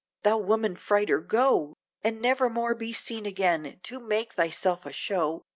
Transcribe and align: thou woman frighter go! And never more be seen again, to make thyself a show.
thou 0.23 0.35
woman 0.35 0.75
frighter 0.75 1.19
go! 1.19 1.75
And 2.03 2.19
never 2.23 2.49
more 2.49 2.73
be 2.73 2.91
seen 2.91 3.27
again, 3.27 3.79
to 3.83 3.99
make 3.99 4.33
thyself 4.33 4.83
a 4.87 4.91
show. 4.91 5.43